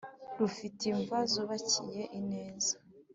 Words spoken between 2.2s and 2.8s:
neza.